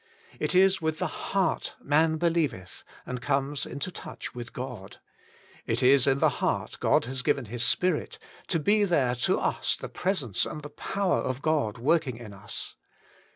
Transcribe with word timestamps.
It 0.39 0.55
is 0.55 0.81
with 0.81 0.97
the 0.97 1.29
heart 1.29 1.75
man 1.79 2.17
believeth, 2.17 2.83
and 3.05 3.21
comes 3.21 3.67
into 3.67 3.91
touch 3.91 4.33
with 4.33 4.51
God. 4.51 4.97
It 5.67 5.83
is 5.83 6.07
in 6.07 6.17
the 6.17 6.37
heart 6.41 6.79
God 6.79 7.05
has 7.05 7.21
given 7.21 7.45
His 7.45 7.63
Spirit, 7.63 8.17
to 8.47 8.57
be 8.57 8.83
there 8.83 9.13
to 9.17 9.37
us 9.39 9.75
the 9.75 9.89
presence 9.89 10.43
and 10.43 10.63
the 10.63 10.69
power 10.71 11.19
of 11.19 11.43
God 11.43 11.77
working 11.77 12.17
in 12.17 12.33
us. 12.33 12.77